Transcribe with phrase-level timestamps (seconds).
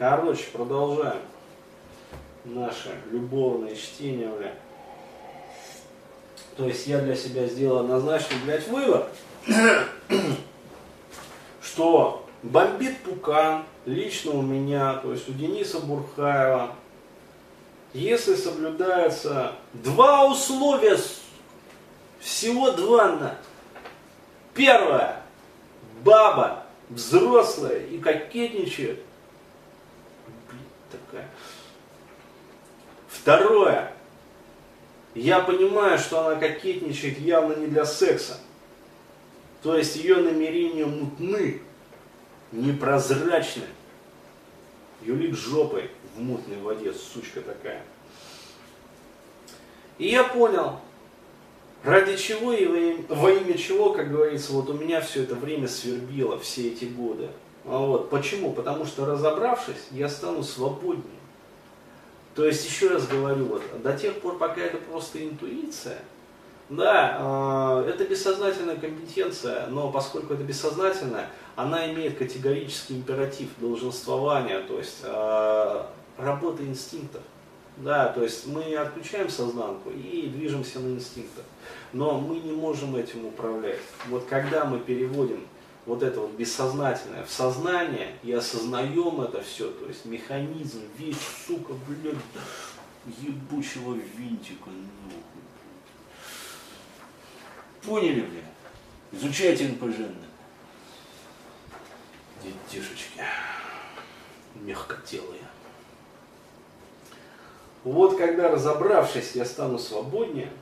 [0.00, 1.20] Короче, продолжаем
[2.46, 4.54] наше любовное чтение, бля.
[6.56, 9.08] То есть я для себя сделал однозначный, блядь, вывод,
[11.62, 16.74] что бомбит Пукан лично у меня, то есть у Дениса Бурхаева,
[17.92, 20.96] если соблюдаются два условия,
[22.20, 23.38] всего два на.
[24.54, 25.20] Первое.
[26.02, 29.04] Баба взрослая и кокетничает.
[30.90, 31.28] Такая.
[33.08, 33.92] Второе.
[35.14, 38.38] Я понимаю, что она кокетничает явно не для секса.
[39.62, 41.60] То есть ее намерения мутны,
[42.52, 43.64] непрозрачны.
[45.02, 47.82] Юлик жопой в мутной воде, сучка такая.
[49.98, 50.78] И я понял,
[51.82, 56.38] ради чего и во имя чего, как говорится, вот у меня все это время свербило,
[56.38, 57.28] все эти годы.
[57.64, 58.10] А вот.
[58.10, 58.52] Почему?
[58.52, 61.20] Потому что разобравшись, я стану свободнее.
[62.34, 65.98] То есть, еще раз говорю, вот, до тех пор, пока это просто интуиция,
[66.70, 74.78] да, э, это бессознательная компетенция, но поскольку это бессознательная, она имеет категорический императив долженствования, то
[74.78, 75.82] есть э,
[76.16, 77.22] работы инстинктов.
[77.76, 81.44] Да, то есть мы отключаем сознанку и движемся на инстинктах.
[81.92, 83.78] Но мы не можем этим управлять.
[84.08, 85.46] Вот когда мы переводим
[85.90, 91.72] вот это вот бессознательное в сознание и осознаем это все, то есть механизм, весь, сука,
[91.88, 92.14] блядь,
[93.18, 95.42] ебучего винтика, нахуй.
[97.82, 99.20] Поняли, блядь?
[99.20, 99.96] Изучайте НПЖ.
[102.40, 103.24] Детишечки.
[104.54, 105.42] Мягкотелые.
[107.82, 110.52] Вот когда разобравшись, я стану свободнее,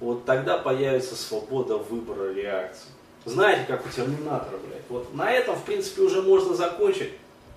[0.00, 2.90] вот тогда появится свобода выбора реакции.
[3.24, 4.82] Знаете, как у Терминатора, блядь.
[4.88, 7.12] Вот на этом, в принципе, уже можно закончить.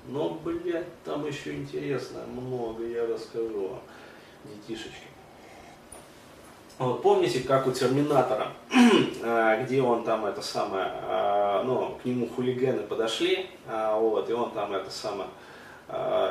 [0.08, 3.82] Но, блядь, там еще интересно много, я расскажу вам,
[4.46, 5.08] детишечки.
[6.80, 8.48] Вот помните, как у Терминатора,
[9.24, 14.34] а, где он там это самое, а, ну, к нему хулиганы подошли, а, вот, и
[14.34, 15.30] он там это самое,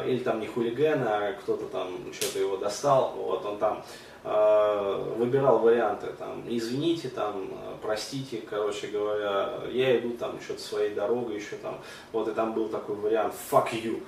[0.07, 3.85] или там не хулиганы, а кто-то там что-то его достал, вот, он там
[4.23, 7.49] выбирал варианты, там, извините, там,
[7.81, 11.79] простите, короче говоря, я иду там что-то своей дорогой еще там,
[12.13, 14.03] вот, и там был такой вариант, fuck you,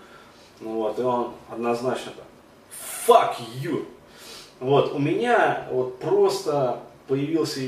[0.60, 2.26] вот, и он однозначно так,
[3.06, 3.86] fuck you,
[4.60, 7.60] вот, у меня вот просто появился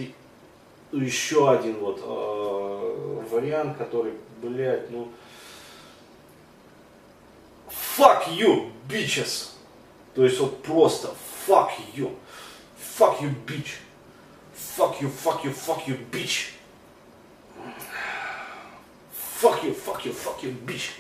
[0.93, 5.09] еще один вот э, вариант, который, блядь, ну,
[7.94, 9.52] fuck you, bitches.
[10.16, 11.16] То есть вот просто
[11.48, 12.16] fuck you,
[12.78, 13.78] fuck you, bitch,
[14.56, 16.52] fuck you, fuck you, fuck you, bitch.
[19.12, 20.92] Fuck you, fuck you, fuck you, bitch.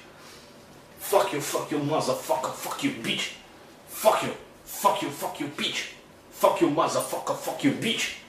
[1.00, 3.34] Fuck you, fuck you, motherfucker, fuck you, bitch.
[3.90, 4.34] Fuck you.
[4.64, 5.92] Fuck you, fuck you, bitch.
[6.31, 8.20] Fuck you, motherfucker, fuck you, bitch.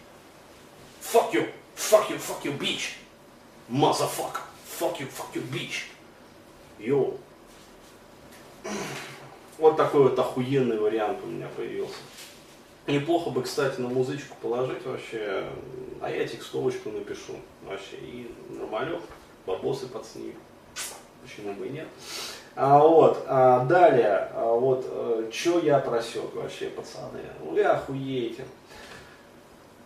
[0.99, 1.47] Fuck you,
[1.77, 2.95] fuck you, fuck you, bitch.
[3.71, 5.85] Motherfucker, fuck you, fuck you, bitch.
[6.81, 7.19] Йоу.
[9.58, 11.96] Вот такой вот охуенный вариант у меня появился.
[12.88, 15.46] Неплохо бы, кстати, на музычку положить вообще,
[16.02, 17.34] а я текстовочку напишу
[17.64, 17.96] вообще.
[17.98, 19.02] И нормалек,
[19.46, 20.36] бабосы подснимем.
[21.24, 21.88] Почему бы и нет.
[22.56, 27.22] А, вот, а, далее, а, вот, а, что я просек вообще, пацаны?
[27.42, 28.46] Вы охуеете.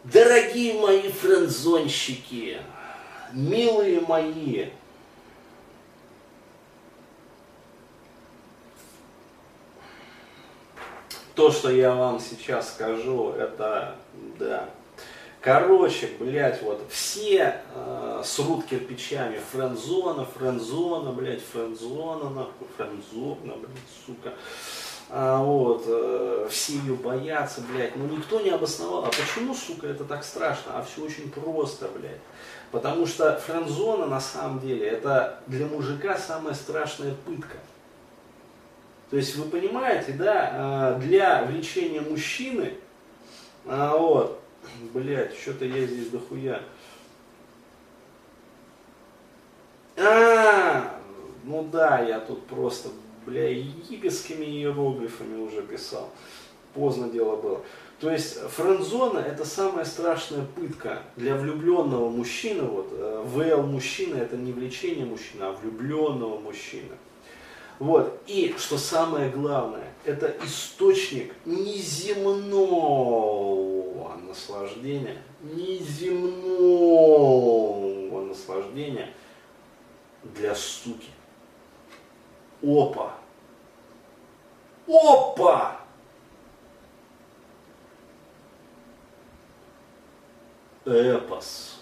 [0.03, 2.57] Дорогие мои френдзонщики,
[3.33, 4.67] милые мои,
[11.39, 13.95] то, что я вам сейчас скажу, это,
[14.37, 14.69] да,
[15.39, 19.39] Короче, блядь, вот все э, срут кирпичами.
[19.53, 24.33] Френдзона, френдзона, блядь, френдзона, нахуй, френдзона, блядь, сука.
[25.09, 27.95] А, вот, э, все ее боятся, блядь.
[27.95, 29.05] Но никто не обосновал.
[29.05, 30.73] А почему, сука, это так страшно?
[30.77, 32.19] А все очень просто, блядь.
[32.71, 37.55] Потому что френдзона, на самом деле, это для мужика самая страшная пытка.
[39.09, 42.73] То есть вы понимаете, да, э, для влечения мужчины,
[43.65, 44.39] а, вот,
[44.93, 46.61] Блять, что-то я здесь дохуя.
[49.97, 50.99] А,
[51.43, 52.89] ну да, я тут просто,
[53.25, 56.09] бля, египетскими иероглифами уже писал.
[56.73, 57.61] Поздно дело было.
[57.99, 62.63] То есть френдзона это самая страшная пытка для влюбленного мужчины.
[62.63, 66.95] Вот, э, ВЛ мужчина это не влечение мужчины, а влюбленного мужчины.
[67.79, 68.21] Вот.
[68.27, 72.59] И что самое главное, это источник неземного
[74.17, 76.39] наслаждения, неземного
[78.25, 79.13] наслаждения
[80.23, 81.09] для суки.
[82.61, 83.13] Опа!
[84.85, 85.79] Опа!
[90.85, 91.78] Эпос.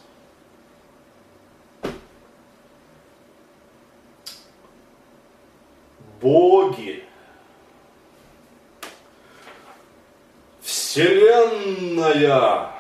[6.22, 7.04] Боги.
[10.62, 12.72] Вселенная.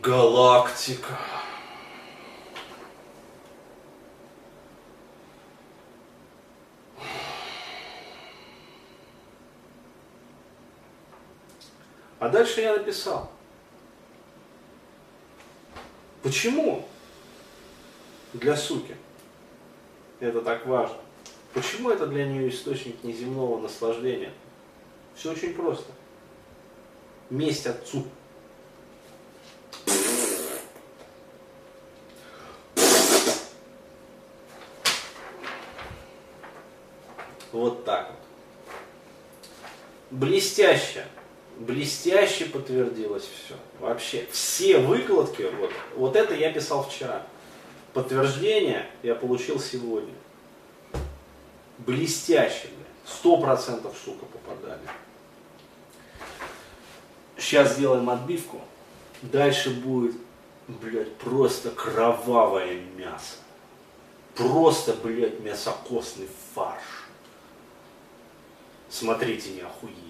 [0.00, 1.18] Галактика.
[12.20, 13.28] А дальше я написал.
[16.22, 16.86] Почему
[18.32, 18.96] для суки
[20.20, 20.96] это так важно?
[21.52, 24.32] Почему это для нее источник неземного наслаждения?
[25.14, 25.90] Все очень просто.
[27.28, 28.04] Месть отцу.
[37.52, 38.18] Вот так вот.
[40.10, 41.06] Блестяще
[41.58, 43.54] блестяще подтвердилось все.
[43.80, 47.26] Вообще, все выкладки, вот, вот это я писал вчера.
[47.92, 50.14] Подтверждение я получил сегодня.
[51.78, 52.68] Блестяще,
[53.04, 54.80] Сто процентов штука попадали.
[57.36, 58.60] Сейчас сделаем отбивку.
[59.22, 60.14] Дальше будет,
[60.68, 63.36] блядь, просто кровавое мясо.
[64.34, 67.08] Просто, блядь, мясокосный фарш.
[68.88, 70.02] Смотрите, не охуеете.